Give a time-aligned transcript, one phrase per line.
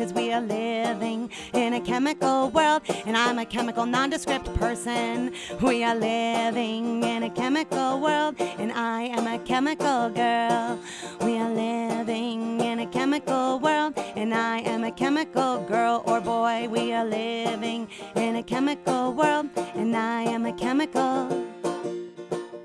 [0.00, 2.80] cause we are living in a chemical world.
[3.04, 5.34] And I'm a chemical nondescript person.
[5.60, 10.78] We are living in a chemical world, and I am a chemical girl.
[11.20, 16.66] We are living in a chemical world, and I am a chemical girl or boy.
[16.70, 21.28] We are living in a chemical world, and I am a chemical.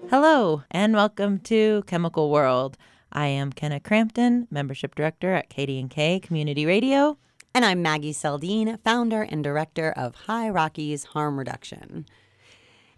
[0.09, 2.77] Hello, and welcome to Chemical World.
[3.11, 7.17] I am Kenna Crampton, membership director at KDNK Community Radio.
[7.55, 12.05] And I'm Maggie Seldeen, founder and director of High Rockies Harm Reduction.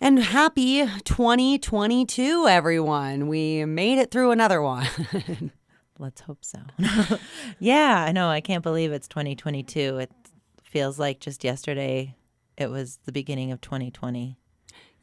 [0.02, 3.28] And happy 2022, everyone.
[3.28, 4.88] We made it through another one.
[6.00, 6.58] Let's hope so.
[7.60, 8.30] yeah, I know.
[8.30, 10.00] I can't believe it's 2022.
[10.00, 10.12] It
[10.64, 12.16] feels like just yesterday
[12.58, 14.40] it was the beginning of 2020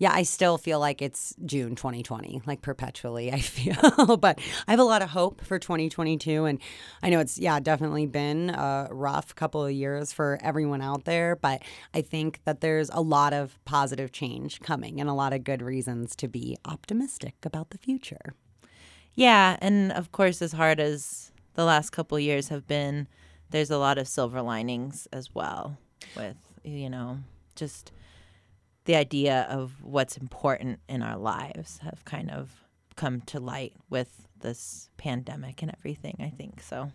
[0.04, 4.18] yeah, I still feel like it's June 2020, like perpetually, I feel.
[4.18, 6.44] but I have a lot of hope for 2022.
[6.44, 6.58] And
[7.02, 11.36] I know it's, yeah, definitely been a rough couple of years for everyone out there.
[11.36, 11.62] But
[11.94, 15.62] I think that there's a lot of positive change coming and a lot of good
[15.62, 18.34] reasons to be optimistic about the future.
[19.14, 19.56] Yeah.
[19.62, 23.08] And of course, as hard as the last couple years have been,
[23.48, 25.78] there's a lot of silver linings as well
[26.14, 27.20] with, you know,
[27.56, 27.90] just
[28.84, 32.50] the idea of what's important in our lives have kind of
[32.96, 36.62] come to light with this pandemic and everything, I think.
[36.62, 36.92] So,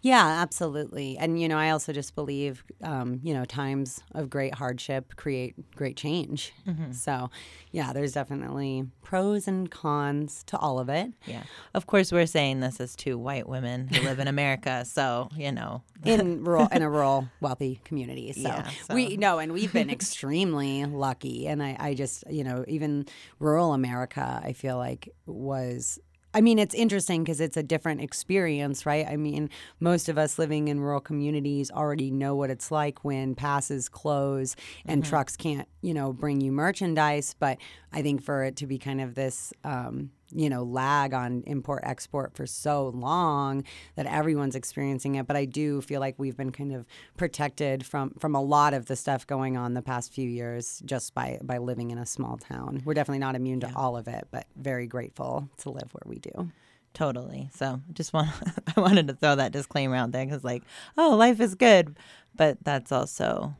[0.00, 1.18] yeah, absolutely.
[1.18, 5.54] And, you know, I also just believe, um, you know, times of great hardship create
[5.76, 6.54] great change.
[6.66, 6.92] Mm-hmm.
[6.92, 7.30] So,
[7.70, 11.12] yeah, there's definitely pros and cons to all of it.
[11.26, 11.42] Yeah.
[11.74, 14.84] Of course, we're saying this as two white women who live in America.
[14.92, 18.32] So, you know, in rural, in a rural, wealthy community.
[18.32, 18.94] So, yeah, so.
[18.94, 21.46] we know, and we've been extremely lucky.
[21.48, 23.06] And I, I just, you know, even
[23.38, 25.98] rural America, I feel like was
[26.34, 29.06] I mean, it's interesting because it's a different experience, right?
[29.06, 33.34] I mean, most of us living in rural communities already know what it's like when
[33.34, 35.10] passes close and mm-hmm.
[35.10, 37.34] trucks can't, you know, bring you merchandise.
[37.38, 37.58] But
[37.92, 41.82] I think for it to be kind of this, um, you know lag on import
[41.84, 43.64] export for so long
[43.96, 45.26] that everyone's experiencing it.
[45.26, 48.86] But i do feel like we've been kind of protected from from a lot of
[48.86, 52.36] the stuff going on the past few years just by by living in a small
[52.36, 52.82] town.
[52.84, 53.74] We're definitely not immune to yeah.
[53.76, 56.50] all of it but very grateful to live where we do.
[56.94, 57.48] Totally.
[57.54, 58.28] So just want
[58.76, 60.62] i wanted to throw that disclaimer out there because like
[60.96, 61.96] oh life is good.
[62.34, 63.54] But that's also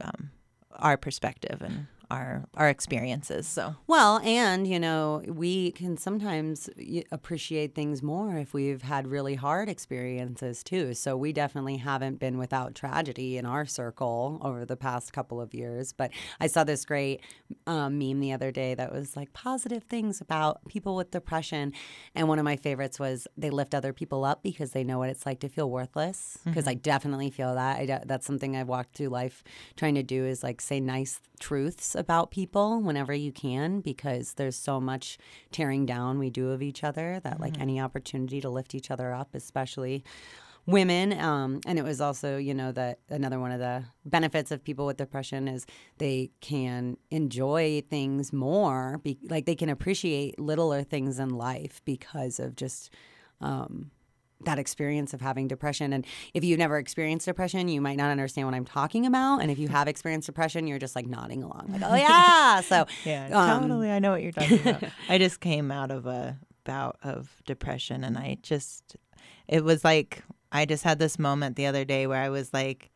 [0.00, 0.30] um,
[0.72, 3.46] our perspective and our our experiences.
[3.46, 6.70] So well, and you know, we can sometimes
[7.12, 10.94] appreciate things more if we've had really hard experiences too.
[10.94, 15.52] So we definitely haven't been without tragedy in our circle over the past couple of
[15.54, 15.92] years.
[15.92, 16.10] But
[16.40, 17.20] I saw this great
[17.66, 21.72] um, meme the other day that was like positive things about people with depression,
[22.14, 25.10] and one of my favorites was they lift other people up because they know what
[25.10, 26.38] it's like to feel worthless.
[26.44, 26.70] Because mm-hmm.
[26.70, 27.78] I definitely feel that.
[27.78, 29.44] I, that's something I've walked through life
[29.76, 34.56] trying to do is like say nice truths about people whenever you can because there's
[34.56, 35.18] so much
[35.50, 37.42] tearing down we do of each other that mm-hmm.
[37.42, 40.04] like any opportunity to lift each other up especially
[40.66, 44.62] women um, and it was also you know that another one of the benefits of
[44.62, 45.66] people with depression is
[45.96, 52.38] they can enjoy things more be, like they can appreciate littler things in life because
[52.38, 52.92] of just
[53.40, 53.90] um,
[54.44, 55.92] that experience of having depression.
[55.92, 59.40] And if you've never experienced depression, you might not understand what I'm talking about.
[59.40, 62.60] And if you have experienced depression, you're just like nodding along, like, oh, yeah.
[62.68, 63.90] So, yeah, um, totally.
[63.90, 64.84] I know what you're talking about.
[65.08, 68.96] I just came out of a bout of depression and I just,
[69.46, 70.22] it was like,
[70.52, 72.90] I just had this moment the other day where I was like,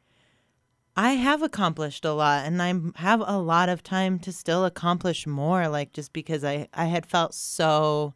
[0.94, 5.26] I have accomplished a lot and I have a lot of time to still accomplish
[5.26, 8.14] more, like just because I, I had felt so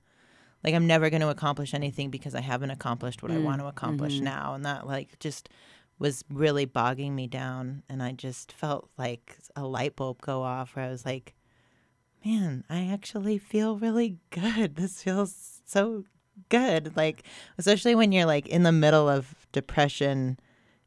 [0.67, 3.37] like I'm never going to accomplish anything because I haven't accomplished what mm.
[3.37, 4.25] I want to accomplish mm-hmm.
[4.25, 5.49] now, and that like just
[6.01, 10.75] was really bogging me down, and I just felt like a light bulb go off
[10.75, 11.35] where I was like,
[12.25, 14.75] man, I actually feel really good.
[14.77, 16.05] This feels so
[16.49, 16.97] good.
[16.97, 17.23] Like
[17.57, 20.39] especially when you're like in the middle of depression,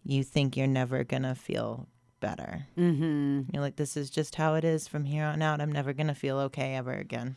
[0.03, 1.87] you think you're never gonna feel
[2.19, 2.67] better.
[2.77, 3.41] Mm-hmm.
[3.51, 5.61] You're like, this is just how it is from here on out.
[5.61, 7.35] I'm never gonna feel okay ever again.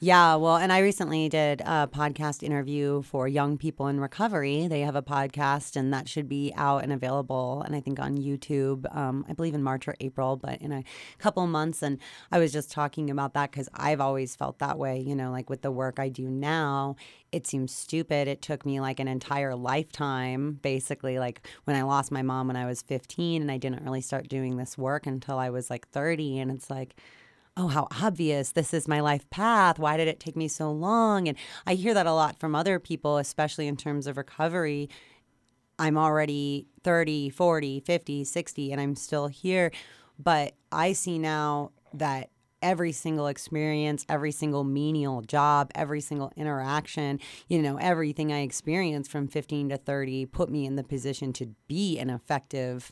[0.00, 4.66] Yeah, well, and I recently did a podcast interview for young people in recovery.
[4.66, 8.18] They have a podcast, and that should be out and available, and I think on
[8.18, 10.84] YouTube, um, I believe in March or April, but in a
[11.18, 11.80] couple months.
[11.82, 11.98] And
[12.30, 15.48] I was just talking about that because I've always felt that way, you know, like
[15.48, 16.96] with the work I do now.
[17.34, 18.28] It seems stupid.
[18.28, 22.56] It took me like an entire lifetime, basically, like when I lost my mom when
[22.56, 25.88] I was 15, and I didn't really start doing this work until I was like
[25.88, 26.38] 30.
[26.38, 26.94] And it's like,
[27.56, 29.80] oh, how obvious this is my life path.
[29.80, 31.26] Why did it take me so long?
[31.26, 31.36] And
[31.66, 34.88] I hear that a lot from other people, especially in terms of recovery.
[35.76, 39.72] I'm already 30, 40, 50, 60, and I'm still here.
[40.20, 42.30] But I see now that
[42.64, 49.10] every single experience, every single menial job, every single interaction, you know, everything I experienced
[49.10, 52.90] from 15 to 30 put me in the position to be an effective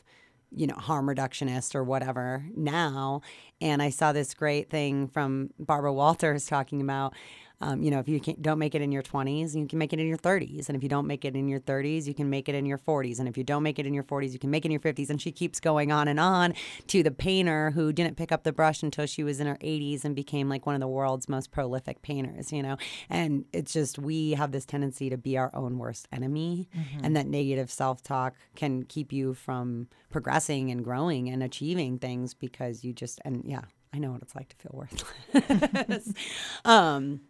[0.55, 3.21] you know, harm reductionist or whatever now.
[3.59, 7.15] And I saw this great thing from Barbara Walters talking about
[7.63, 9.99] um, you know, if you don't make it in your 20s, you can make it
[9.99, 10.67] in your 30s.
[10.67, 12.77] And if you don't make it in your 30s, you can make it in your
[12.77, 13.19] 40s.
[13.19, 14.81] And if you don't make it in your 40s, you can make it in your
[14.81, 15.09] 50s.
[15.09, 16.55] And she keeps going on and on
[16.87, 20.03] to the painter who didn't pick up the brush until she was in her 80s
[20.03, 22.75] and became like one of the world's most prolific painters, you know?
[23.09, 26.67] And it's just, we have this tendency to be our own worst enemy.
[26.75, 27.05] Mm-hmm.
[27.05, 32.33] And that negative self talk can keep you from progressing and growing and achieving things
[32.33, 33.61] because you just, and yeah,
[33.93, 36.13] I know what it's like to feel worthless.
[36.65, 37.21] um,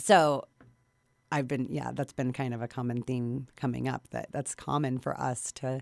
[0.00, 0.44] so
[1.32, 4.98] I've been, yeah, that's been kind of a common theme coming up that that's common
[4.98, 5.80] for us to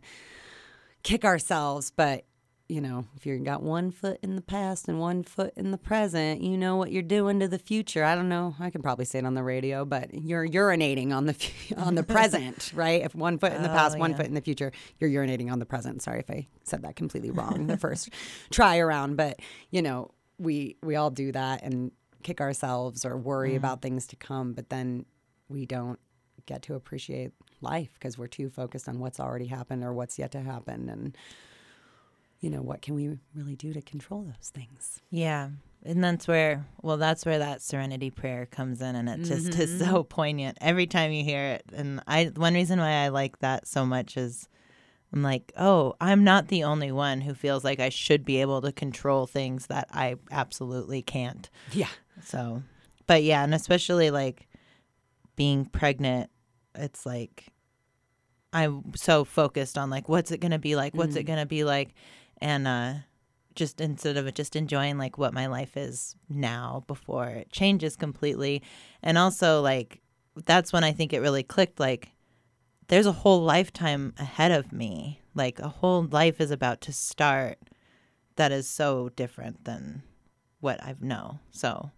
[1.02, 1.90] kick ourselves.
[1.90, 2.24] But,
[2.68, 5.78] you know, if you've got one foot in the past and one foot in the
[5.78, 8.04] present, you know what you're doing to the future.
[8.04, 8.56] I don't know.
[8.60, 12.02] I can probably say it on the radio, but you're urinating on the on the
[12.02, 13.02] present, right?
[13.02, 15.60] If one foot in the past, oh, one foot in the future, you're urinating on
[15.60, 16.02] the present.
[16.02, 18.10] Sorry if I said that completely wrong the first
[18.50, 21.90] try around, but you know, we we all do that and
[22.22, 23.56] kick ourselves or worry mm.
[23.56, 25.06] about things to come, but then
[25.48, 25.98] we don't
[26.46, 30.32] get to appreciate life because we're too focused on what's already happened or what's yet
[30.32, 31.16] to happen and
[32.40, 35.48] you know what can we really do to control those things yeah
[35.84, 39.60] and that's where well that's where that serenity prayer comes in and it just mm-hmm.
[39.60, 43.38] is so poignant every time you hear it and i one reason why i like
[43.40, 44.48] that so much is
[45.12, 48.60] I'm like, oh, I'm not the only one who feels like I should be able
[48.62, 51.49] to control things that I absolutely can't.
[51.72, 51.88] Yeah.
[52.22, 52.62] So,
[53.06, 54.49] but yeah, and especially like
[55.34, 56.31] being pregnant,
[56.75, 57.46] it's like
[58.52, 60.94] I'm so focused on like what's it going to be like?
[60.94, 61.20] What's mm.
[61.20, 61.94] it going to be like?
[62.40, 62.94] And uh
[63.54, 68.62] just instead of just enjoying like what my life is now before it changes completely.
[69.02, 70.00] And also like
[70.44, 72.12] that's when I think it really clicked like
[72.88, 75.20] there's a whole lifetime ahead of me.
[75.35, 77.58] Like a whole life is about to start
[78.37, 80.02] that is so different than
[80.61, 81.38] what I've know.
[81.50, 81.90] So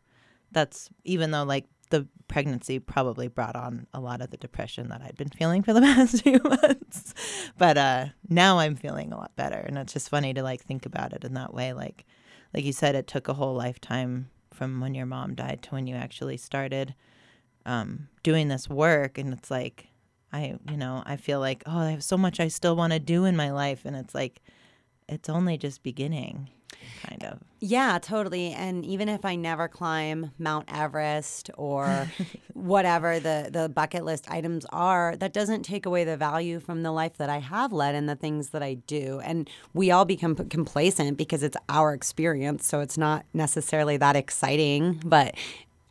[0.52, 5.02] that's even though like the pregnancy probably brought on a lot of the depression that
[5.02, 7.14] I'd been feeling for the past few months.
[7.56, 10.86] But uh now I'm feeling a lot better and it's just funny to like think
[10.86, 12.04] about it in that way like
[12.52, 15.86] like you said it took a whole lifetime from when your mom died to when
[15.86, 16.94] you actually started
[17.66, 19.89] um doing this work and it's like
[20.32, 22.98] I, you know, I feel like, oh, I have so much I still want to
[22.98, 23.84] do in my life.
[23.84, 24.40] And it's like,
[25.08, 26.48] it's only just beginning,
[27.02, 27.40] kind of.
[27.58, 28.52] Yeah, totally.
[28.52, 32.08] And even if I never climb Mount Everest or
[32.54, 36.92] whatever the, the bucket list items are, that doesn't take away the value from the
[36.92, 39.20] life that I have led and the things that I do.
[39.24, 42.66] And we all become complacent because it's our experience.
[42.66, 45.34] So it's not necessarily that exciting, but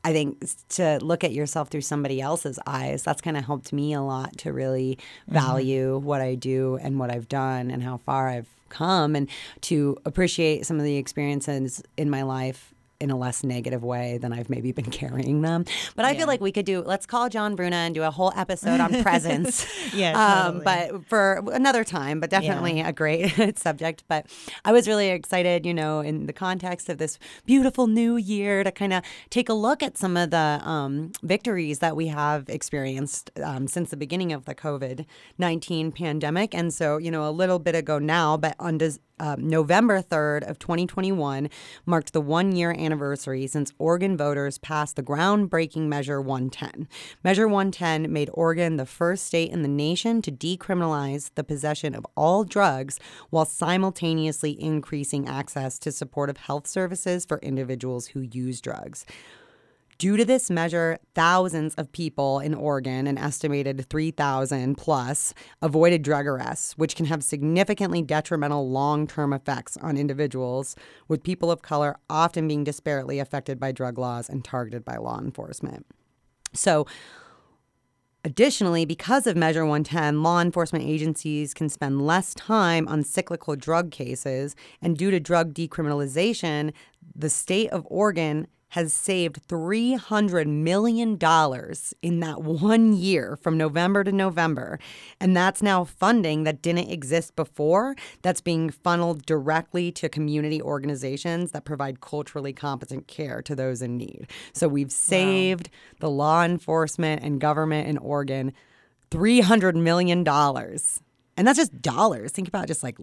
[0.03, 3.93] I think to look at yourself through somebody else's eyes, that's kind of helped me
[3.93, 5.33] a lot to really mm-hmm.
[5.33, 9.27] value what I do and what I've done and how far I've come and
[9.61, 14.33] to appreciate some of the experiences in my life in a less negative way than
[14.33, 15.65] I've maybe been carrying them.
[15.95, 16.19] But I yeah.
[16.19, 19.01] feel like we could do, let's call John Bruna and do a whole episode on
[19.03, 19.65] presence.
[19.93, 20.47] yeah.
[20.47, 22.89] Um, but for another time, but definitely yeah.
[22.89, 24.03] a great subject.
[24.07, 24.25] But
[24.65, 28.71] I was really excited, you know, in the context of this beautiful new year to
[28.71, 33.31] kind of take a look at some of the um, victories that we have experienced
[33.41, 35.05] um, since the beginning of the COVID
[35.37, 36.53] 19 pandemic.
[36.53, 40.49] And so, you know, a little bit ago now, but on des- um, November 3rd
[40.49, 41.49] of 2021
[41.85, 46.87] marked the one year anniversary since Oregon voters passed the groundbreaking Measure 110.
[47.23, 52.05] Measure 110 made Oregon the first state in the nation to decriminalize the possession of
[52.15, 52.99] all drugs
[53.29, 59.05] while simultaneously increasing access to supportive health services for individuals who use drugs.
[59.99, 66.25] Due to this measure, thousands of people in Oregon, an estimated 3,000 plus, avoided drug
[66.25, 70.77] arrests, which can have significantly detrimental long term effects on individuals,
[71.09, 75.19] with people of color often being disparately affected by drug laws and targeted by law
[75.19, 75.85] enforcement.
[76.53, 76.87] So,
[78.25, 83.91] Additionally, because of Measure 110, law enforcement agencies can spend less time on cyclical drug
[83.91, 84.57] cases.
[84.81, 86.73] And due to drug decriminalization,
[87.15, 91.17] the state of Oregon has saved $300 million
[92.01, 94.79] in that one year from November to November.
[95.19, 101.51] And that's now funding that didn't exist before, that's being funneled directly to community organizations
[101.51, 104.27] that provide culturally competent care to those in need.
[104.53, 105.95] So we've saved wow.
[106.01, 108.53] the law enforcement and government in Oregon
[109.11, 112.31] $300 million And that's just dollars.
[112.31, 112.97] Think about just like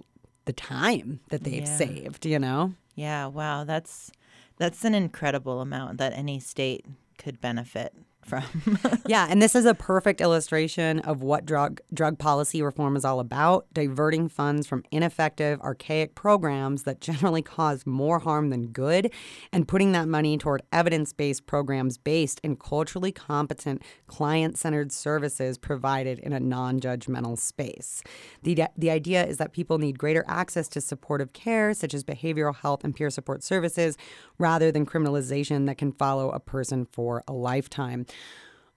[0.45, 1.77] the time that they've Yeah.
[1.77, 2.75] saved, you know?
[2.95, 4.13] Yeah, wow, that's
[4.57, 6.85] that's an incredible amount that any state
[7.19, 7.95] could benefit
[8.27, 8.45] from.
[9.07, 13.21] yeah, and this is a perfect illustration of what drug drug policy reform is all
[13.21, 19.13] about, diverting funds from ineffective, archaic programs that generally cause more harm than good
[19.53, 26.33] and putting that money toward evidence-based programs based in culturally competent, client-centered services provided in
[26.33, 28.03] a non-judgmental space.
[28.43, 32.55] The the idea is that people need greater access to supportive care such as behavioral
[32.55, 33.97] health and peer support services
[34.39, 38.07] rather than criminalization that can follow a person for a lifetime.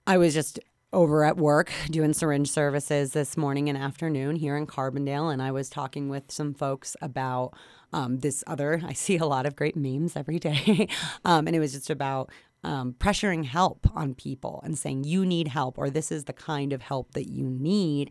[0.06, 0.58] I was just
[0.92, 5.52] over at work doing syringe services this morning and afternoon here in Carbondale, and I
[5.52, 7.54] was talking with some folks about
[7.92, 8.82] um, this other.
[8.84, 10.88] I see a lot of great memes every day,
[11.24, 12.30] um, and it was just about
[12.62, 16.72] um, pressuring help on people and saying you need help or this is the kind
[16.72, 18.10] of help that you need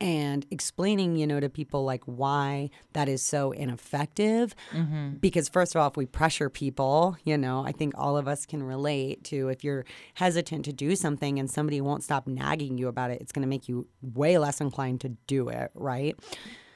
[0.00, 4.54] and explaining you know to people like why that is so ineffective.
[5.20, 8.46] Because first of all if we pressure people you know i think all of us
[8.46, 12.88] can relate to if you're hesitant to do something and somebody won't stop nagging you
[12.88, 16.16] about it it's going to make you way less inclined to do it right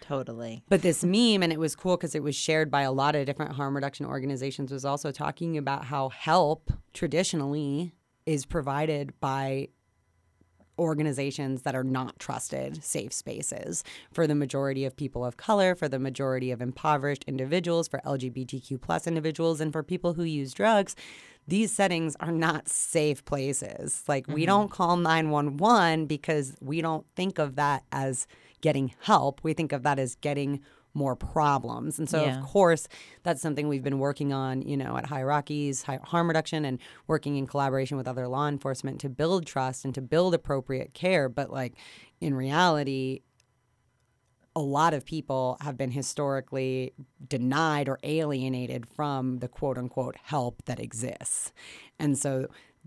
[0.06, 0.62] totally.
[0.68, 3.26] but this meme, and it was cool because it was shared by a lot of
[3.26, 7.94] different harm reduction organizations, was also talking about how help traditionally
[8.26, 9.68] is provided by
[10.78, 15.88] organizations that are not trusted safe spaces for the majority of people of color for
[15.88, 20.96] the majority of impoverished individuals for lgbtq plus individuals and for people who use drugs.
[21.46, 24.02] These settings are not safe places.
[24.08, 24.46] Like we mm-hmm.
[24.46, 28.26] don't call 911 because we don't think of that as
[28.64, 30.60] getting help we think of that as getting
[30.94, 31.98] more problems.
[31.98, 32.38] And so, Yeah.
[32.38, 32.86] of course,
[33.24, 35.24] that's something we've been working on, you know, at high
[36.12, 40.00] harm reduction, and working in collaboration with other law enforcement to build trust and to
[40.00, 41.28] build appropriate care.
[41.28, 41.74] But, like,
[42.20, 43.20] in reality,
[44.56, 46.94] a lot of people have been historically
[47.28, 51.52] denied or alienated from the quote unquote help that exists.
[51.98, 52.46] And so,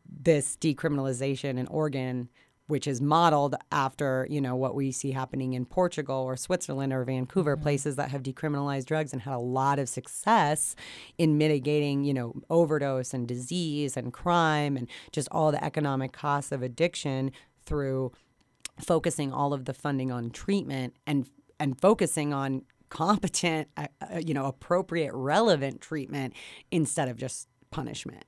[0.10, 2.30] this decriminalization in Oregon
[2.68, 7.04] which is modeled after you know what we see happening in Portugal or Switzerland or
[7.04, 10.76] Vancouver, places that have decriminalized drugs and had a lot of success
[11.18, 16.52] in mitigating you know overdose and disease and crime and just all the economic costs
[16.52, 17.32] of addiction
[17.66, 18.12] through
[18.80, 24.34] focusing all of the funding on treatment and and focusing on competent, uh, uh, you
[24.34, 26.34] know, appropriate, relevant treatment
[26.72, 28.24] instead of just punishment.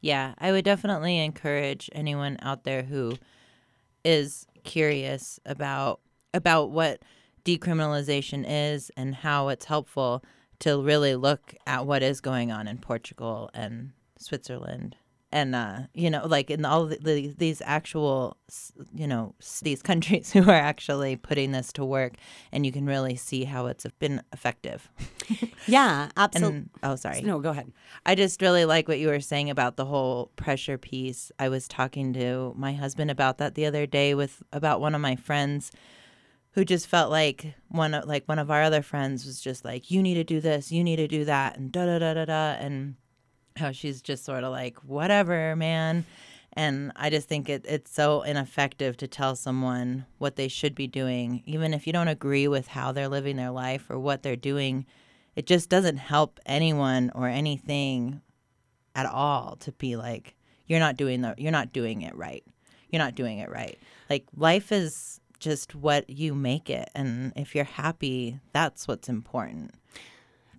[0.00, 3.14] Yeah, I would definitely encourage anyone out there who
[4.04, 6.00] is curious about
[6.32, 7.02] about what
[7.44, 10.22] decriminalization is and how it's helpful
[10.60, 14.96] to really look at what is going on in Portugal and Switzerland
[15.32, 18.36] and uh, you know like in all the, the, these actual
[18.94, 22.14] you know these countries who are actually putting this to work
[22.52, 24.88] and you can really see how it's been effective
[25.66, 26.64] Yeah, absolutely.
[26.82, 27.70] oh sorry No, go ahead.
[28.04, 31.30] I just really like what you were saying about the whole pressure piece.
[31.38, 35.00] I was talking to my husband about that the other day with about one of
[35.00, 35.70] my friends
[36.52, 39.90] who just felt like one of like one of our other friends was just like
[39.90, 42.24] you need to do this, you need to do that and da da da da
[42.24, 42.96] da and
[43.56, 46.04] how she's just sort of like whatever, man.
[46.54, 50.86] And I just think it, it's so ineffective to tell someone what they should be
[50.86, 54.36] doing, even if you don't agree with how they're living their life or what they're
[54.36, 54.86] doing.
[55.36, 58.20] It just doesn't help anyone or anything
[58.96, 60.34] at all to be like,
[60.66, 62.44] you're not doing the, you're not doing it right.
[62.90, 63.78] You're not doing it right.
[64.08, 69.72] Like life is just what you make it, and if you're happy, that's what's important.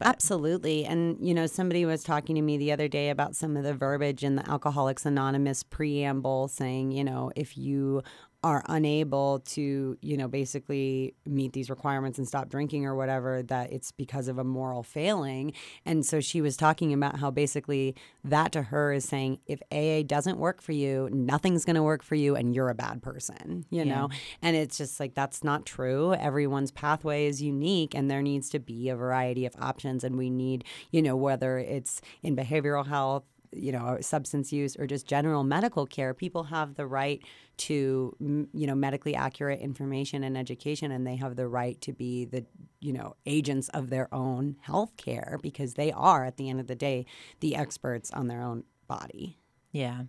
[0.03, 0.86] Absolutely.
[0.86, 3.74] And, you know, somebody was talking to me the other day about some of the
[3.74, 8.01] verbiage in the Alcoholics Anonymous preamble saying, you know, if you
[8.43, 13.71] are unable to, you know, basically meet these requirements and stop drinking or whatever, that
[13.71, 15.53] it's because of a moral failing.
[15.86, 20.01] And so she was talking about how basically that to her is saying if AA
[20.03, 23.65] doesn't work for you, nothing's going to work for you and you're a bad person,
[23.69, 24.10] you know?
[24.41, 26.15] And it's just like that's not true.
[26.15, 30.03] Everyone's pathway is unique and there needs to be a variety of options.
[30.03, 34.75] And we need, you know, whether it's in behavioral health, you know, uh, substance use
[34.77, 37.22] or just general medical care, people have the right
[37.58, 42.25] to, you know, medically accurate information and education, and they have the right to be
[42.25, 42.46] the,
[42.79, 46.67] you know, agents of their own health care because they are, at the end of
[46.67, 47.05] the day,
[47.39, 49.38] the experts on their own body.
[49.72, 50.03] Yeah.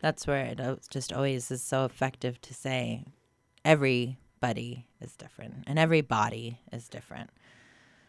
[0.00, 3.04] That's where it just always is so effective to say
[3.64, 7.30] everybody is different and every body is different.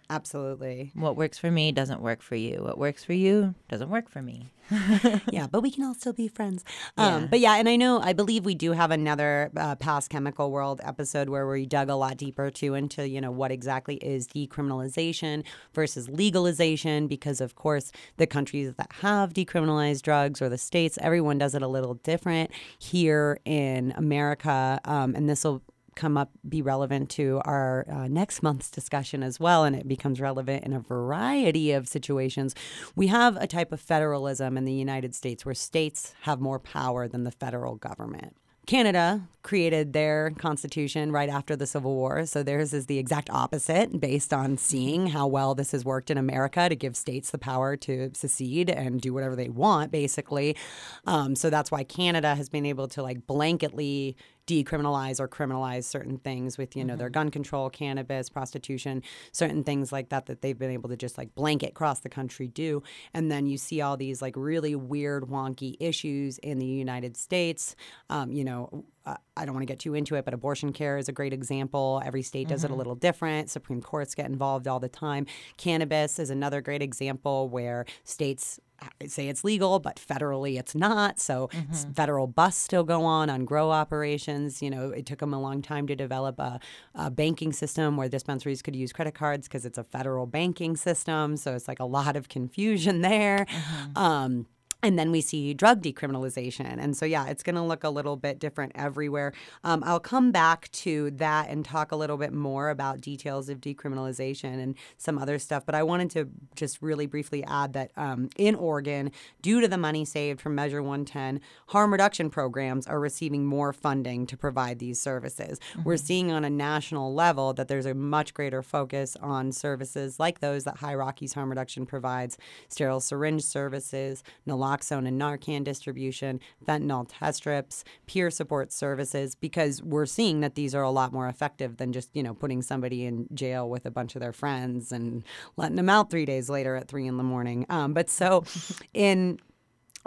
[0.10, 0.92] Absolutely.
[0.94, 2.64] What works for me doesn't work for you.
[2.64, 4.52] What works for you doesn't work for me.
[5.32, 6.64] yeah, but we can all still be friends.
[6.98, 7.28] Um, Yeah.
[7.28, 10.82] But yeah, and I know, I believe we do have another uh, past Chemical World
[10.84, 15.44] episode where we dug a lot deeper too into, you know, what exactly is decriminalization
[15.74, 21.38] versus legalization, because of course, the countries that have decriminalized drugs or the states, everyone
[21.38, 22.52] does it a little different.
[22.80, 25.62] Here in America, um, and this will
[25.98, 30.22] come up be relevant to our uh, next month's discussion as well and it becomes
[30.22, 32.56] relevant in a variety of situations
[32.96, 37.08] we have a type of federalism in the united states where states have more power
[37.08, 38.38] than the federal government
[38.68, 42.26] Canada created their constitution right after the Civil War.
[42.26, 46.18] So theirs is the exact opposite, based on seeing how well this has worked in
[46.18, 50.58] America to give states the power to secede and do whatever they want, basically.
[51.06, 54.16] Um, so that's why Canada has been able to like blanketly
[54.48, 59.92] decriminalize or criminalize certain things with you know their gun control cannabis prostitution certain things
[59.92, 62.82] like that that they've been able to just like blanket across the country do.
[63.14, 67.76] And then you see all these like really weird wonky issues in the united states
[68.10, 70.98] um, you know uh, I don't want to get too into it, but abortion care
[70.98, 72.02] is a great example.
[72.06, 73.50] Every state does it a little different.
[73.50, 75.26] Supreme Courts get involved all the time.
[75.56, 78.60] Cannabis is another great example where states
[79.08, 81.20] say it's legal, but federally it's not.
[81.20, 84.62] So s- federal busts still go on on grow operations.
[84.62, 86.60] You know, it took them a long time to develop a,
[86.94, 91.38] a banking system where dispensaries could use credit cards because it's a federal banking system.
[91.38, 93.48] So it's like a lot of confusion there.
[93.96, 94.46] Um,
[94.84, 96.78] and then we see drug decriminalization.
[96.78, 99.34] And so, yeah, it's going to look a little bit different everywhere.
[99.64, 103.60] Um, I'll come back to that and talk a little bit more about details of
[103.60, 105.66] decriminalization and some other stuff.
[105.66, 109.80] But I wanted to just really briefly add that um, in Oregon, due to the
[109.80, 115.02] money saved from Measure 110, harm reduction programs are receiving more funding to provide these
[115.02, 115.60] services.
[115.84, 120.40] We're seeing on a national level that there's a much greater focus on services like
[120.40, 122.38] those that High Rockies Harm Reduction provides
[122.70, 130.06] sterile syringe services, naloxone and Narcan distribution, fentanyl test strips, peer support services, because we're
[130.06, 133.28] seeing that these are a lot more effective than just, you know, putting somebody in
[133.34, 135.24] jail with a bunch of their friends and
[135.56, 137.66] letting them out three days later at three in the morning.
[137.70, 138.44] Um, but so
[138.94, 139.40] in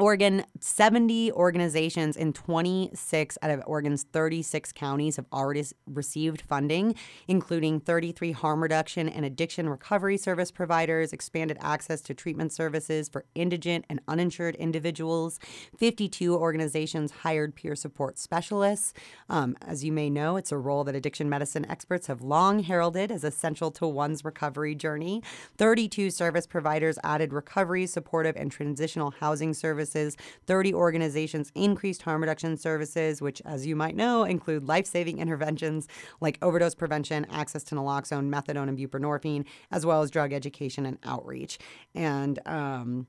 [0.00, 6.94] Oregon, 70 organizations in 26 out of Oregon's 36 counties have already received funding,
[7.28, 13.26] including 33 harm reduction and addiction recovery service providers, expanded access to treatment services for
[13.34, 15.38] indigent and uninsured individuals.
[15.76, 18.94] 52 organizations hired peer support specialists.
[19.28, 23.12] Um, as you may know, it's a role that addiction medicine experts have long heralded
[23.12, 25.22] as essential to one's recovery journey.
[25.58, 29.89] 32 service providers added recovery, supportive, and transitional housing services.
[30.46, 35.88] 30 organizations increased harm reduction services, which, as you might know, include life saving interventions
[36.20, 40.98] like overdose prevention, access to naloxone, methadone, and buprenorphine, as well as drug education and
[41.04, 41.58] outreach.
[41.94, 43.06] And, um,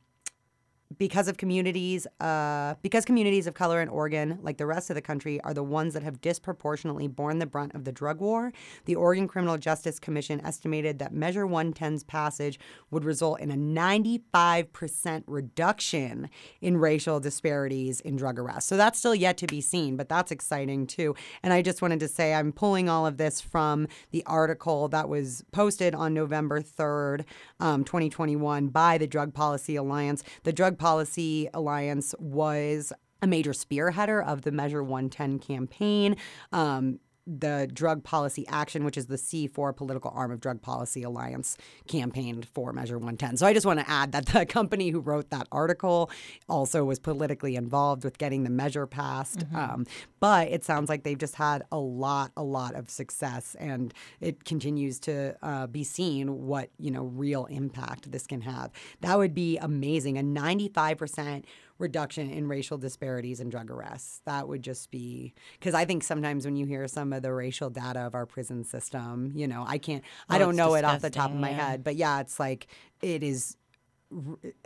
[0.97, 5.01] because of communities, uh, because communities of color in Oregon, like the rest of the
[5.01, 8.51] country, are the ones that have disproportionately borne the brunt of the drug war,
[8.86, 15.23] the Oregon Criminal Justice Commission estimated that Measure 110's passage would result in a 95%
[15.27, 16.30] reduction
[16.62, 18.69] in racial disparities in drug arrests.
[18.69, 21.15] So that's still yet to be seen, but that's exciting too.
[21.43, 25.10] And I just wanted to say I'm pulling all of this from the article that
[25.10, 27.25] was posted on November 3rd,
[27.60, 30.23] um, 2021, by the Drug Policy Alliance.
[30.43, 32.91] The Drug Policy Alliance was
[33.22, 36.15] a major spearheader of the Measure 110 campaign.
[36.52, 41.56] Um, the Drug Policy Action, which is the C4 political arm of Drug Policy Alliance,
[41.88, 43.38] campaigned for Measure 110.
[43.38, 46.10] So I just want to add that the company who wrote that article
[46.50, 49.46] also was politically involved with getting the measure passed.
[49.54, 49.86] Um,
[50.22, 54.46] but it sounds like they've just had a lot, a lot of success, and it
[54.46, 58.72] continues to uh, be seen what you know real impact this can have.
[59.02, 60.18] That would be amazing.
[60.18, 61.46] A 95 percent
[61.80, 64.22] reduction in racial disparities in drug arrests.
[64.26, 67.72] That would just be because I think sometimes when you hear some of the racial
[67.72, 71.02] data of our prison system, you know, I can't, I Oh, don't know it off
[71.02, 71.70] the top of my yeah.
[71.70, 72.68] head, but yeah, it's like
[73.02, 73.58] it is,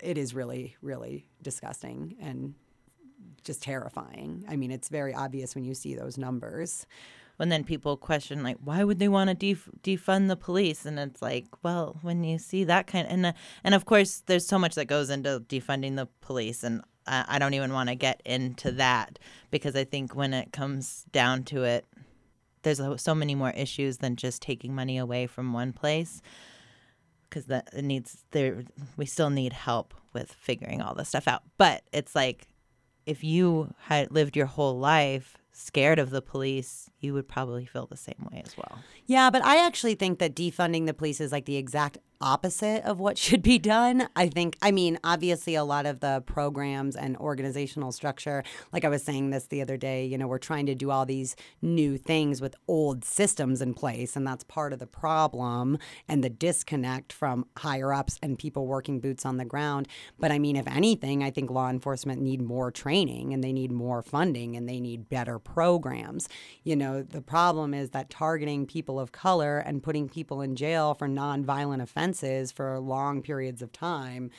[0.03, 2.53] it is really, really disgusting and
[3.45, 4.43] just terrifying.
[4.49, 6.85] I mean, it's very obvious when you see those numbers.
[7.39, 10.97] And then people question like why would they want to def- defund the police and
[10.97, 14.57] it's like well when you see that kind and uh, and of course there's so
[14.57, 18.21] much that goes into defunding the police and I, I don't even want to get
[18.23, 19.19] into that
[19.51, 21.85] because I think when it comes down to it
[22.63, 26.21] there's so many more issues than just taking money away from one place
[27.29, 28.63] because that it needs there
[28.95, 32.47] we still need help with figuring all this stuff out but it's like
[33.05, 37.85] if you had lived your whole life scared of the police, you would probably feel
[37.85, 38.79] the same way as well.
[39.05, 42.99] Yeah, but I actually think that defunding the police is like the exact opposite of
[42.99, 44.07] what should be done.
[44.15, 48.89] I think, I mean, obviously, a lot of the programs and organizational structure, like I
[48.89, 51.97] was saying this the other day, you know, we're trying to do all these new
[51.97, 54.15] things with old systems in place.
[54.15, 58.99] And that's part of the problem and the disconnect from higher ups and people working
[58.99, 59.87] boots on the ground.
[60.19, 63.71] But I mean, if anything, I think law enforcement need more training and they need
[63.71, 66.27] more funding and they need better programs.
[66.63, 70.93] You know, the problem is that targeting people of color and putting people in jail
[70.93, 74.31] for nonviolent offenses for long periods of time,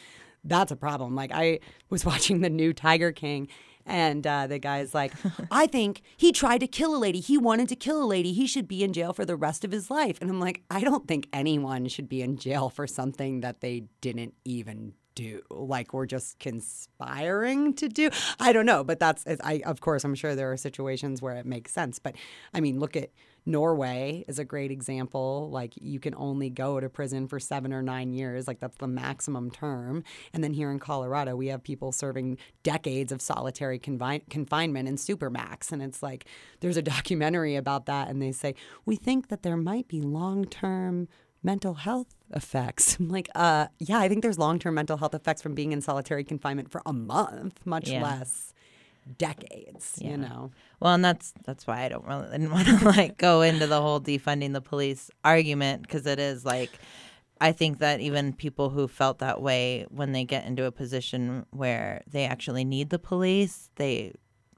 [0.44, 1.14] that's a problem.
[1.14, 3.48] Like I was watching the new Tiger King
[3.86, 5.12] and uh, the guy's like,
[5.50, 7.20] I think he tried to kill a lady.
[7.20, 8.32] He wanted to kill a lady.
[8.32, 10.18] He should be in jail for the rest of his life.
[10.20, 13.84] And I'm like, I don't think anyone should be in jail for something that they
[14.00, 19.62] didn't even do like we're just conspiring to do i don't know but that's i
[19.64, 22.14] of course i'm sure there are situations where it makes sense but
[22.52, 23.08] i mean look at
[23.46, 25.48] Norway is a great example.
[25.50, 28.88] Like you can only go to prison for seven or nine years, like that's the
[28.88, 30.02] maximum term.
[30.32, 34.96] And then here in Colorado, we have people serving decades of solitary confi- confinement in
[34.96, 35.70] supermax.
[35.70, 36.26] And it's like
[36.60, 40.44] there's a documentary about that, and they say we think that there might be long
[40.44, 41.08] term
[41.42, 42.96] mental health effects.
[43.00, 45.80] I'm like, uh, yeah, I think there's long term mental health effects from being in
[45.80, 48.02] solitary confinement for a month, much yeah.
[48.02, 48.52] less
[49.18, 50.10] decades, yeah.
[50.10, 50.50] you know.
[50.80, 53.80] Well, and that's that's why I don't really didn't want to like go into the
[53.80, 56.78] whole defunding the police argument because it is like
[57.40, 61.46] I think that even people who felt that way when they get into a position
[61.50, 64.14] where they actually need the police, they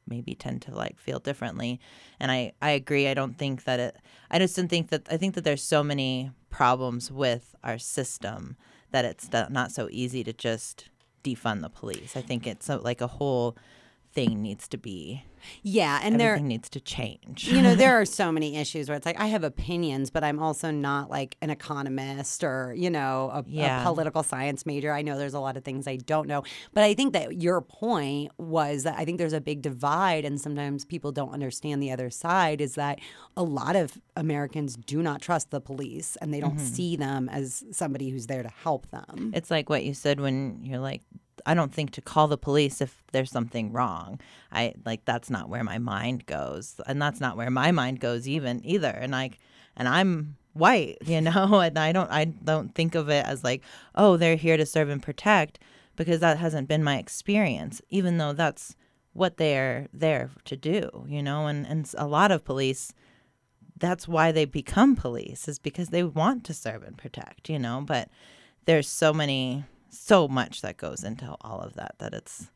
[0.06, 1.80] maybe tend to like feel differently.
[2.20, 3.08] And I I agree.
[3.08, 3.96] I don't think that it
[4.30, 8.56] I just don't think that I think that there's so many problems with our system
[8.90, 10.88] that it's not so easy to just
[11.22, 12.16] defund the police.
[12.16, 13.56] I think it's a, like a whole
[14.12, 15.24] thing needs to be
[15.62, 17.48] yeah, and there needs to change.
[17.48, 20.38] you know, there are so many issues where it's like I have opinions, but I'm
[20.38, 23.82] also not like an economist or you know a, yeah.
[23.82, 24.92] a, political science major.
[24.92, 26.42] I know there's a lot of things I don't know,
[26.74, 30.40] but I think that your point was that I think there's a big divide, and
[30.40, 32.60] sometimes people don't understand the other side.
[32.60, 33.00] Is that
[33.36, 36.66] a lot of Americans do not trust the police, and they don't mm-hmm.
[36.66, 39.32] see them as somebody who's there to help them.
[39.34, 41.02] It's like what you said when you're like
[41.46, 44.20] I don't think to call the police if there's something wrong.
[44.52, 48.28] I like that's not where my mind goes, and that's not where my mind goes
[48.28, 48.88] even either.
[48.88, 49.38] And like,
[49.76, 53.62] and I'm white, you know, and I don't I don't think of it as like,
[53.94, 55.58] oh, they're here to serve and protect
[55.96, 58.76] because that hasn't been my experience, even though that's
[59.12, 62.92] what they're there to do, you know, and and a lot of police
[63.80, 67.82] that's why they become police is because they want to serve and protect, you know,
[67.86, 68.08] but
[68.64, 72.48] there's so many so much that goes into all of that that it's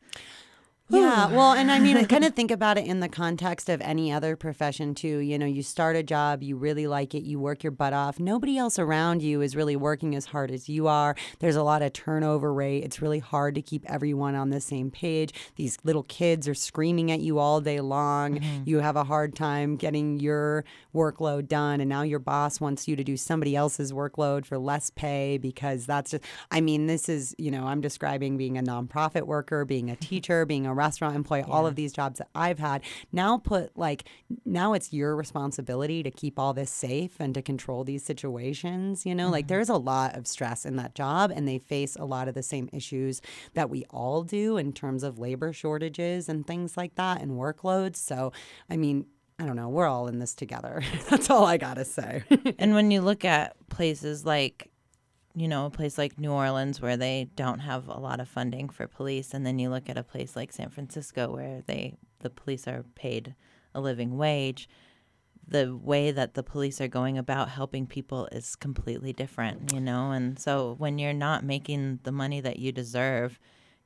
[0.89, 3.79] yeah, well, and I mean, I kind of think about it in the context of
[3.81, 5.19] any other profession too.
[5.19, 8.19] You know, you start a job, you really like it, you work your butt off.
[8.19, 11.15] Nobody else around you is really working as hard as you are.
[11.39, 12.83] There's a lot of turnover rate.
[12.83, 15.33] It's really hard to keep everyone on the same page.
[15.55, 18.39] These little kids are screaming at you all day long.
[18.39, 18.63] Mm-hmm.
[18.65, 22.97] You have a hard time getting your workload done, and now your boss wants you
[22.97, 26.23] to do somebody else's workload for less pay because that's just.
[26.51, 30.45] I mean, this is you know, I'm describing being a nonprofit worker, being a teacher,
[30.45, 31.53] being a restaurant employee, yeah.
[31.53, 32.81] all of these jobs that I've had.
[33.11, 34.05] Now put like
[34.45, 39.15] now it's your responsibility to keep all this safe and to control these situations, you
[39.15, 39.25] know?
[39.25, 39.33] Mm-hmm.
[39.33, 42.33] Like there's a lot of stress in that job and they face a lot of
[42.33, 43.21] the same issues
[43.53, 47.97] that we all do in terms of labor shortages and things like that and workloads.
[47.97, 48.31] So,
[48.69, 49.05] I mean,
[49.39, 50.83] I don't know, we're all in this together.
[51.09, 52.23] That's all I got to say.
[52.59, 54.69] and when you look at places like
[55.35, 58.69] you know, a place like New Orleans where they don't have a lot of funding
[58.69, 62.29] for police, and then you look at a place like San Francisco where they the
[62.29, 63.35] police are paid
[63.73, 64.69] a living wage.
[65.45, 70.11] The way that the police are going about helping people is completely different, you know.
[70.11, 73.39] And so when you're not making the money that you deserve,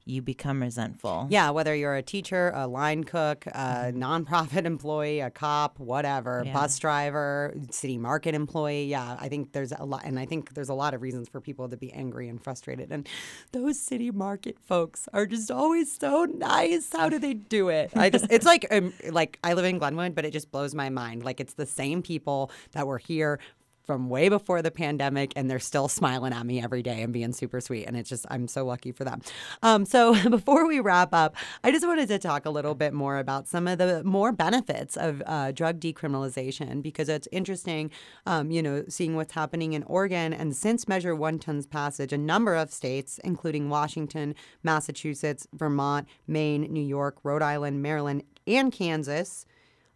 [0.08, 1.28] you become resentful.
[1.30, 4.02] Yeah, whether you're a teacher, a line cook, a mm-hmm.
[4.02, 6.54] nonprofit employee, a cop, whatever, yeah.
[6.54, 8.86] bus driver, city market employee.
[8.86, 11.42] Yeah, I think there's a lot, and I think there's a lot of reasons for
[11.42, 12.92] people to be angry and frustrated.
[12.92, 13.08] And
[13.52, 16.90] those city market folks are just always so nice.
[16.92, 17.92] How do they do it?
[17.96, 20.90] I just, it's like, um, like I live in Glenwood, but it just blows my
[20.90, 21.24] mind.
[21.24, 23.40] Like it's the same people that were here
[23.88, 27.32] from way before the pandemic, and they're still smiling at me every day and being
[27.32, 27.86] super sweet.
[27.86, 29.22] And it's just, I'm so lucky for them.
[29.64, 33.18] Um, so before we wrap up, I just wanted to talk a little bit more
[33.18, 37.90] about some of the more benefits of uh, drug decriminalization because it's interesting,
[38.26, 40.34] um, you know, seeing what's happening in Oregon.
[40.34, 46.84] And since Measure 110's passage, a number of states, including Washington, Massachusetts, Vermont, Maine, New
[46.84, 49.46] York, Rhode Island, Maryland, and Kansas,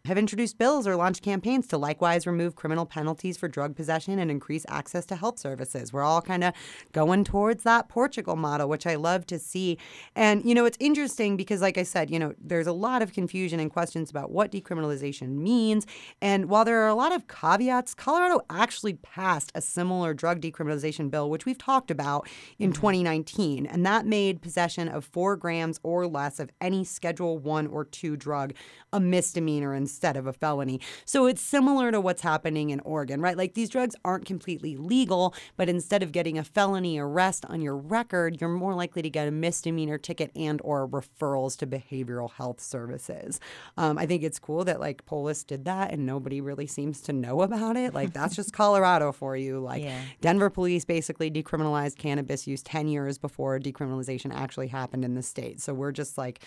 [0.04, 4.32] have introduced bills or launched campaigns to likewise remove criminal penalties for drug possession and
[4.32, 5.92] increase access to health services.
[5.92, 6.54] We're all kind of
[6.90, 9.78] going towards that Portugal model, which I love to see.
[10.16, 13.12] And, you know, it's interesting because, like I said, you know, there's a lot of
[13.12, 15.86] confusion and questions about what decriminalization means.
[16.20, 21.12] And while there are a lot of caveats, Colorado actually passed a similar drug decriminalization
[21.12, 22.80] bill, which we've talked about in mm-hmm.
[22.80, 23.66] 2019.
[23.66, 28.16] And that made possession of four grams or less of any Schedule One or Two
[28.16, 28.52] drug
[28.92, 30.80] a misdemeanor instead of a felony.
[31.04, 33.36] So it's similar to what's happening in Oregon, right?
[33.36, 37.76] Like these drugs aren't completely legal, but instead of getting a felony arrest on your
[37.76, 42.58] record, you're more likely to get a misdemeanor ticket and or referrals to behavioral health
[42.58, 43.38] services.
[43.76, 47.12] Um, I think it's cool that like Polis did that and nobody really seems to
[47.12, 47.92] know about it.
[47.92, 49.60] Like that's just Colorado for you.
[49.60, 50.00] Like yeah.
[50.22, 55.60] Denver police basically decriminalized cannabis use 10 years before decriminalization actually happened in the state.
[55.60, 56.40] So we're just like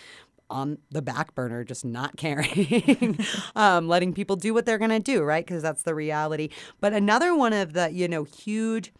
[0.48, 3.18] on the back burner, just not caring,
[3.56, 5.44] um, letting people do what they're going to do, right?
[5.44, 6.48] Because that's the reality.
[6.80, 8.92] But another one of the, you know, huge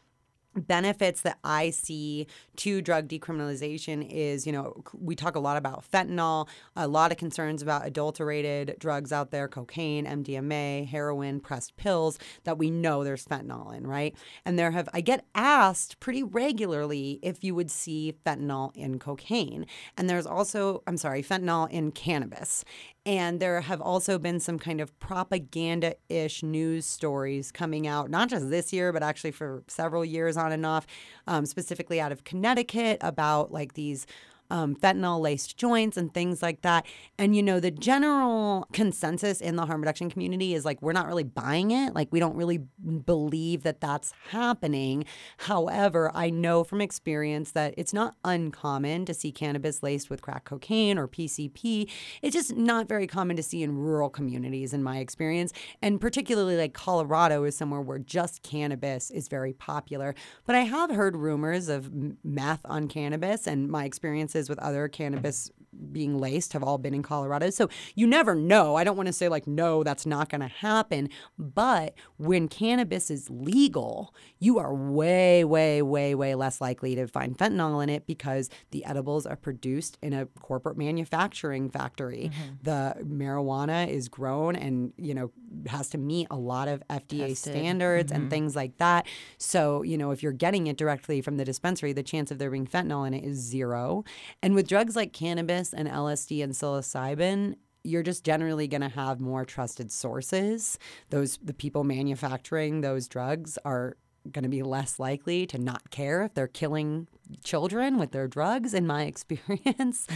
[0.57, 5.85] benefits that I see to drug decriminalization is, you know, we talk a lot about
[5.90, 12.19] fentanyl, a lot of concerns about adulterated drugs out there, cocaine, MDMA, heroin, pressed pills
[12.45, 14.14] that we know there's fentanyl in, right?
[14.45, 19.66] And there have I get asked pretty regularly if you would see fentanyl in cocaine.
[19.97, 22.64] And there's also, I'm sorry, fentanyl in cannabis.
[23.07, 28.29] And there have also been some kind of propaganda ish news stories coming out, not
[28.29, 30.88] just this year, but actually for several years on and off,
[31.29, 34.09] um, specifically out of Connecticut about like these
[34.50, 36.87] um, fentanyl laced joints and things like that.
[37.18, 41.06] And, you know, the general consensus in the harm reduction community is like, we're not
[41.06, 41.94] really buying it.
[41.94, 45.04] Like, we don't really believe that that's happening.
[45.38, 50.44] However, I know from experience that it's not uncommon to see cannabis laced with crack
[50.44, 51.90] cocaine or PCP.
[52.22, 55.52] It's just not very common to see in rural communities, in my experience.
[55.82, 60.14] And particularly like Colorado is somewhere where just cannabis is very popular.
[60.44, 61.90] But I have heard rumors of
[62.22, 65.51] meth on cannabis, and my experience with other cannabis
[65.93, 67.51] being laced have all been in Colorado.
[67.51, 68.77] So you never know.
[68.77, 71.09] I don't want to say, like, no, that's not going to happen.
[71.39, 77.37] But when cannabis is legal, you are way, way, way, way less likely to find
[77.37, 82.31] fentanyl in it because the edibles are produced in a corporate manufacturing factory.
[82.33, 82.53] Mm-hmm.
[82.62, 85.31] The marijuana is grown and, you know,
[85.69, 87.37] has to meet a lot of FDA Tested.
[87.55, 88.23] standards mm-hmm.
[88.23, 89.07] and things like that.
[89.39, 92.51] So, you know, if you're getting it directly from the dispensary, the chance of there
[92.51, 94.05] being fentanyl in it is zero.
[94.43, 99.20] And with drugs like cannabis and LSD and psilocybin, you're just generally going to have
[99.20, 100.79] more trusted sources.
[101.11, 103.96] Those the people manufacturing those drugs are
[104.33, 107.07] going to be less likely to not care if they're killing
[107.43, 110.07] children with their drugs, in my experience.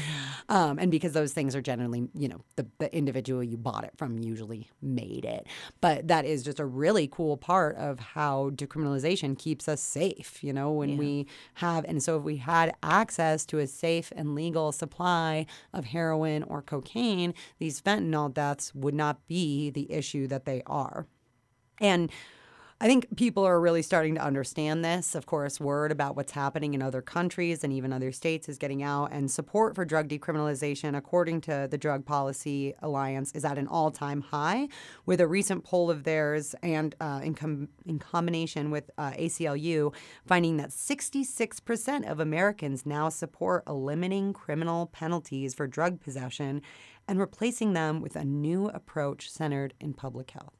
[0.49, 3.93] Um, and because those things are generally, you know, the, the individual you bought it
[3.97, 5.47] from usually made it.
[5.81, 10.53] But that is just a really cool part of how decriminalization keeps us safe, you
[10.53, 10.99] know, when yeah.
[10.99, 15.87] we have, and so if we had access to a safe and legal supply of
[15.87, 21.07] heroin or cocaine, these fentanyl deaths would not be the issue that they are.
[21.81, 22.11] And
[22.83, 25.15] I think people are really starting to understand this.
[25.15, 28.83] Of course, word about what's happening in other countries and even other states is getting
[28.83, 33.67] out, and support for drug decriminalization, according to the Drug Policy Alliance, is at an
[33.67, 34.67] all time high,
[35.05, 39.93] with a recent poll of theirs and uh, in, com- in combination with uh, ACLU
[40.25, 46.63] finding that 66% of Americans now support eliminating criminal penalties for drug possession
[47.07, 50.55] and replacing them with a new approach centered in public health.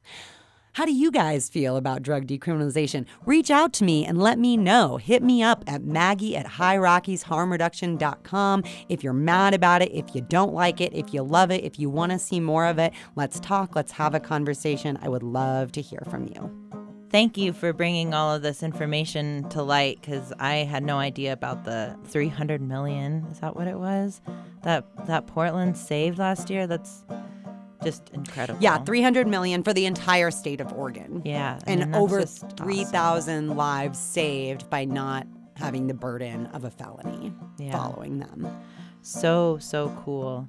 [0.81, 3.05] How do you guys feel about drug decriminalization?
[3.27, 4.97] Reach out to me and let me know.
[4.97, 8.65] Hit me up at Maggie at HighRockiesHarmReduction.com.
[8.89, 11.79] If you're mad about it, if you don't like it, if you love it, if
[11.79, 13.77] you want to see more of it, let's talk.
[13.77, 14.99] Let's have a conversation.
[15.03, 16.51] I would love to hear from you.
[17.11, 21.35] Thank you for bringing all of this information to light because I had no idea
[21.35, 23.27] about the 300 million.
[23.31, 24.23] Is that what it was?
[24.63, 26.67] That that Portland saved last year.
[26.67, 27.05] That's
[27.83, 28.63] just incredible.
[28.63, 31.23] Yeah, 300 million for the entire state of Oregon.
[31.25, 31.59] Yeah.
[31.67, 33.57] And over 3,000 awesome.
[33.57, 37.73] lives saved by not having the burden of a felony yeah.
[37.73, 38.49] following them.
[39.03, 40.49] So, so cool.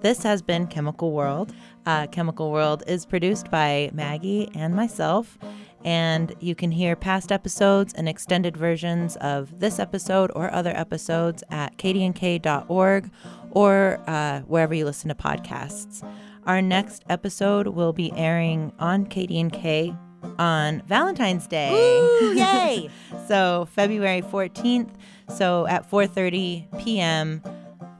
[0.00, 1.54] This has been Chemical World.
[1.84, 5.38] Uh, Chemical World is produced by Maggie and myself,
[5.84, 11.44] and you can hear past episodes and extended versions of this episode or other episodes
[11.50, 13.10] at kdnk.org
[13.52, 16.06] or uh, wherever you listen to podcasts.
[16.46, 19.98] Our next episode will be airing on KDNK
[20.38, 21.72] on Valentine's Day.
[21.72, 22.88] Ooh, yay!
[23.26, 24.90] so February 14th.
[25.28, 27.42] So at 4:30 p.m.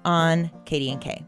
[0.04, 1.24] on KDNK.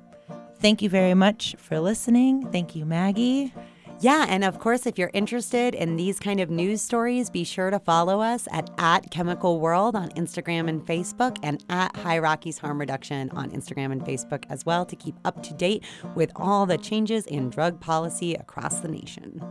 [0.60, 2.50] thank you very much for listening.
[2.52, 3.52] Thank you, Maggie.
[4.00, 7.70] Yeah, and of course, if you're interested in these kind of news stories, be sure
[7.70, 12.58] to follow us at, at Chemical World on Instagram and Facebook and at High Rockies
[12.58, 15.82] Harm Reduction on Instagram and Facebook as well to keep up to date
[16.14, 19.42] with all the changes in drug policy across the nation.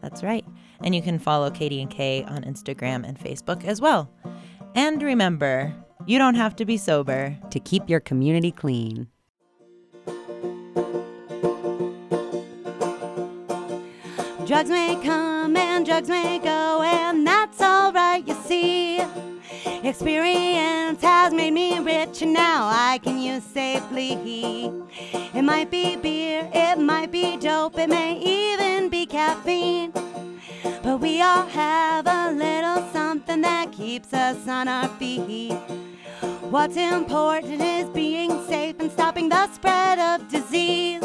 [0.00, 0.44] That's right.
[0.84, 4.12] And you can follow KDNK on Instagram and Facebook as well.
[4.76, 5.74] And remember,
[6.06, 9.08] you don't have to be sober to keep your community clean.
[14.48, 18.98] Drugs may come and drugs may go, and that's alright, you see.
[19.84, 24.72] Experience has made me rich, and now I can use safely.
[25.34, 29.92] It might be beer, it might be dope, it may even be caffeine.
[30.82, 35.52] But we all have a little something that keeps us on our feet.
[36.48, 41.02] What's important is being safe and stopping the spread of disease.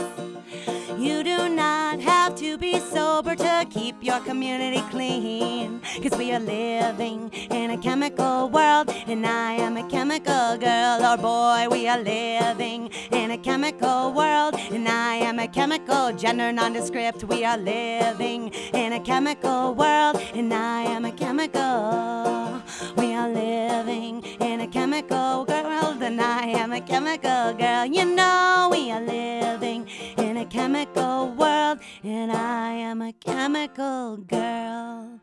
[0.98, 1.93] You do not
[2.36, 5.80] to be sober to keep your community clean.
[6.02, 11.18] Cause we are living in a chemical world, and I am a chemical girl or
[11.18, 11.68] boy.
[11.70, 17.24] We are living in a chemical world, and I am a chemical gender nondescript.
[17.26, 22.62] We are living in a chemical world, and I am a chemical.
[22.98, 27.86] We are living in a chemical world, and I am a chemical girl.
[27.86, 35.20] You know, we are living in a chemical world, and I am a chemical girl.